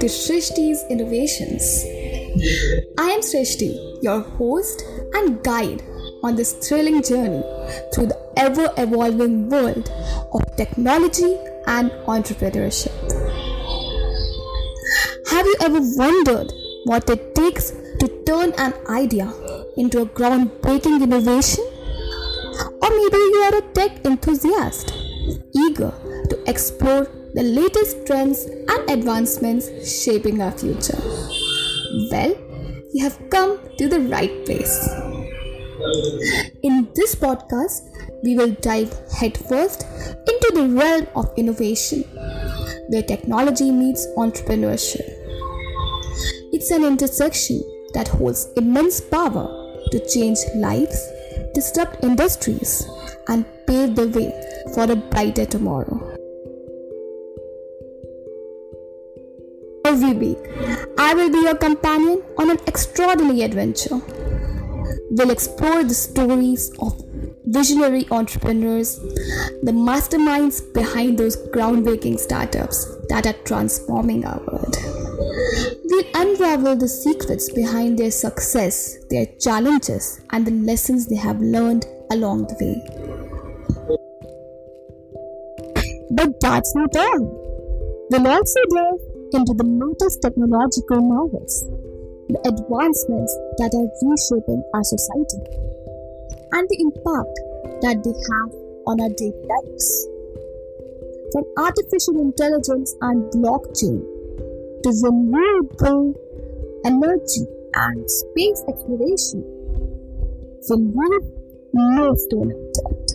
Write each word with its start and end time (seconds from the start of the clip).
to 0.00 0.06
Srishti's 0.06 0.84
Innovations. 0.90 1.82
I 2.98 3.10
am 3.10 3.20
Srishti, 3.20 4.00
your 4.00 4.20
host 4.20 4.84
and 5.14 5.42
guide 5.42 5.82
on 6.22 6.36
this 6.36 6.52
thrilling 6.52 7.02
journey 7.02 7.42
through 7.92 8.06
the 8.06 8.32
ever 8.36 8.72
evolving 8.76 9.48
world 9.48 9.90
of 10.32 10.56
technology 10.56 11.36
and 11.66 11.90
entrepreneurship. 12.06 12.94
Have 15.30 15.46
you 15.46 15.56
ever 15.62 15.80
wondered 15.96 16.52
what 16.84 17.10
it 17.10 17.34
takes 17.34 17.72
to 17.98 18.22
turn 18.24 18.52
an 18.56 18.74
idea 18.88 19.32
into 19.76 20.02
a 20.02 20.06
groundbreaking 20.06 21.02
innovation? 21.02 21.64
Or 22.82 22.90
maybe 22.90 23.16
you 23.16 23.50
are 23.50 23.56
a 23.58 23.62
tech 23.72 24.06
enthusiast, 24.06 24.94
eager 25.56 25.92
to 26.30 26.44
explore 26.46 27.08
the 27.34 27.42
latest 27.42 28.06
trends 28.06 28.44
and 28.44 28.90
advancements 28.90 29.68
shaping 30.02 30.40
our 30.40 30.52
future. 30.52 30.98
Well, 32.10 32.34
you 32.92 33.04
have 33.04 33.18
come 33.30 33.58
to 33.76 33.88
the 33.88 34.00
right 34.00 34.44
place. 34.44 34.88
In 36.62 36.88
this 36.94 37.14
podcast, 37.14 37.88
we 38.24 38.34
will 38.34 38.52
dive 38.60 38.92
headfirst 39.12 39.82
into 39.82 40.52
the 40.54 40.68
realm 40.68 41.06
of 41.14 41.32
innovation, 41.36 42.02
where 42.88 43.02
technology 43.02 43.70
meets 43.70 44.06
entrepreneurship. 44.16 45.08
It's 46.52 46.70
an 46.70 46.84
intersection 46.84 47.62
that 47.94 48.08
holds 48.08 48.48
immense 48.56 49.00
power 49.00 49.46
to 49.92 50.08
change 50.08 50.38
lives, 50.56 51.06
disrupt 51.54 52.02
industries, 52.02 52.88
and 53.28 53.44
pave 53.66 53.94
the 53.94 54.08
way 54.08 54.32
for 54.74 54.90
a 54.90 54.96
brighter 54.96 55.46
tomorrow. 55.46 56.07
Every 60.00 60.36
I 60.96 61.12
will 61.12 61.28
be 61.28 61.38
your 61.38 61.56
companion 61.56 62.22
on 62.38 62.50
an 62.50 62.58
extraordinary 62.68 63.42
adventure. 63.42 64.00
We'll 65.10 65.30
explore 65.30 65.82
the 65.82 65.94
stories 65.94 66.70
of 66.78 67.02
visionary 67.46 68.06
entrepreneurs, 68.12 69.00
the 69.62 69.72
masterminds 69.72 70.72
behind 70.72 71.18
those 71.18 71.36
groundbreaking 71.48 72.20
startups 72.20 72.86
that 73.08 73.26
are 73.26 73.42
transforming 73.44 74.24
our 74.24 74.38
world. 74.38 74.76
We'll 75.86 76.04
unravel 76.14 76.76
the 76.76 76.88
secrets 76.88 77.52
behind 77.52 77.98
their 77.98 78.12
success, 78.12 78.98
their 79.10 79.26
challenges, 79.40 80.20
and 80.30 80.46
the 80.46 80.52
lessons 80.52 81.08
they 81.08 81.16
have 81.16 81.40
learned 81.40 81.86
along 82.12 82.46
the 82.46 82.56
way. 82.60 82.76
But 86.12 86.40
that's 86.40 86.72
not 86.76 86.96
all. 86.96 88.06
We'll 88.10 88.28
also 88.28 88.60
delve 88.72 89.07
into 89.34 89.54
the 89.54 89.64
latest 89.64 90.22
technological 90.22 91.00
marvels, 91.00 91.64
the 92.28 92.40
advancements 92.48 93.32
that 93.58 93.72
are 93.74 93.88
reshaping 94.04 94.62
our 94.74 94.84
society, 94.84 95.42
and 96.52 96.68
the 96.68 96.78
impact 96.80 97.36
that 97.84 98.00
they 98.04 98.16
have 98.32 98.50
on 98.86 99.00
our 99.00 99.12
daily 99.20 99.44
lives. 99.44 100.08
From 101.32 101.44
artificial 101.58 102.20
intelligence 102.20 102.96
and 103.02 103.28
blockchain 103.36 104.00
to 104.82 104.88
renewable 105.04 106.14
energy 106.86 107.44
and 107.74 108.08
space 108.08 108.64
exploration, 108.68 109.44
we'll 110.68 110.80
leave 110.80 111.28
no 111.74 112.14
stone 112.14 112.50
unturned. 112.50 113.10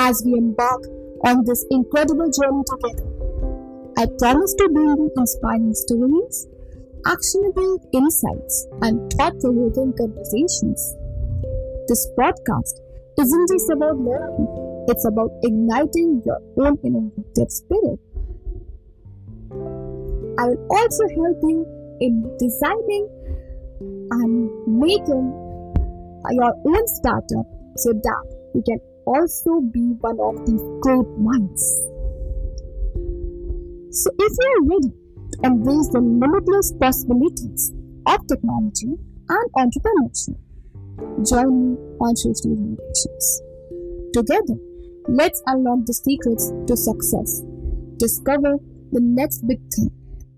As 0.00 0.22
we 0.24 0.38
embark 0.38 0.84
on 1.24 1.44
this 1.44 1.64
incredible 1.70 2.30
journey 2.30 2.64
together, 2.66 3.11
I 3.98 4.06
promise 4.18 4.54
to 4.54 4.68
bring 4.72 4.88
you 4.88 5.12
inspiring 5.16 5.74
stories, 5.74 6.48
actionable 7.04 7.78
insights, 7.92 8.66
and 8.80 9.12
thought 9.12 9.38
provoking 9.38 9.92
conversations. 9.98 10.80
This 11.88 12.08
podcast 12.18 12.80
isn't 13.20 13.48
just 13.50 13.70
about 13.70 13.98
learning, 13.98 14.86
it's 14.88 15.04
about 15.04 15.30
igniting 15.42 16.22
your 16.24 16.40
own 16.58 16.78
innovative 16.82 17.50
spirit. 17.52 18.00
I 20.38 20.46
will 20.48 20.66
also 20.70 21.04
help 21.08 21.38
you 21.42 21.66
in 22.00 22.36
designing 22.38 23.08
and 24.10 24.48
making 24.66 25.30
your 26.30 26.54
own 26.64 26.88
startup 26.88 27.46
so 27.76 27.92
that 27.92 28.24
you 28.54 28.62
can 28.66 28.80
also 29.04 29.60
be 29.60 29.92
one 30.00 30.18
of 30.18 30.46
these 30.46 30.62
great 30.80 31.08
minds. 31.18 31.82
So, 33.92 34.10
if 34.18 34.32
you 34.40 34.48
are 34.48 34.64
ready 34.72 34.88
to 34.88 35.38
embrace 35.44 35.88
the 35.92 36.00
limitless 36.00 36.72
possibilities 36.80 37.72
of 38.06 38.26
technology 38.26 38.96
and 39.28 39.46
entrepreneurship, 39.52 40.40
join 41.28 41.52
me 41.52 41.76
on 42.00 42.16
Srishti's 42.16 42.48
Innovations. 42.48 43.42
Together, 44.14 44.56
let's 45.08 45.42
unlock 45.44 45.84
the 45.84 45.92
secrets 45.92 46.48
to 46.68 46.74
success, 46.74 47.42
discover 47.98 48.56
the 48.92 49.00
next 49.04 49.46
big 49.46 49.60
thing, 49.76 49.90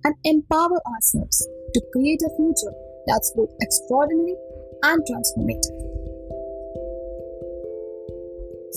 and 0.02 0.16
empower 0.24 0.82
ourselves 0.90 1.46
to 1.74 1.82
create 1.92 2.22
a 2.26 2.34
future 2.34 2.74
that's 3.06 3.32
both 3.36 3.54
extraordinary 3.62 4.34
and 4.82 4.98
transformative. 5.06 5.78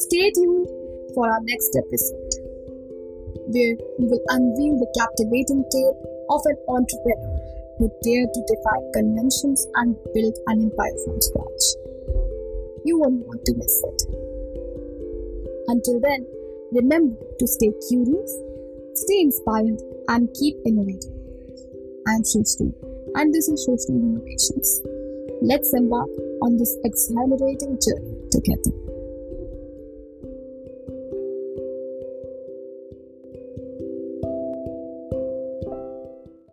Stay 0.06 0.30
tuned 0.38 0.70
for 1.16 1.26
our 1.26 1.42
next 1.42 1.74
episode, 1.74 2.27
where 3.52 3.76
we 4.00 4.06
will 4.08 4.24
unveil 4.30 4.76
the 4.80 4.92
captivating 4.98 5.64
tale 5.72 5.96
of 6.30 6.42
an 6.46 6.58
entrepreneur 6.68 7.38
who 7.78 7.88
dared 8.04 8.34
to 8.34 8.42
defy 8.48 8.80
conventions 8.94 9.66
and 9.76 9.96
build 10.14 10.36
an 10.48 10.68
empire 10.68 10.98
from 11.06 11.22
scratch. 11.22 11.66
You 12.84 13.00
won't 13.00 13.26
want 13.26 13.46
to 13.46 13.54
miss 13.56 13.84
it. 13.84 14.00
Until 15.68 16.00
then, 16.00 16.26
remember 16.72 17.16
to 17.40 17.48
stay 17.48 17.72
curious, 17.88 18.32
stay 18.96 19.22
inspired, 19.22 19.80
and 20.08 20.34
keep 20.34 20.56
innovating. 20.66 21.16
I'm 22.08 22.24
Srishti, 22.24 22.74
and 23.16 23.34
this 23.34 23.48
is 23.48 23.68
Srishti 23.68 23.96
Innovations. 23.96 24.82
Let's 25.42 25.74
embark 25.74 26.10
on 26.42 26.58
this 26.58 26.76
exhilarating 26.84 27.80
journey 27.80 28.16
together. 28.32 28.87